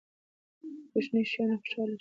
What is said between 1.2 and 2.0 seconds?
شیانو خوشحاله شئ.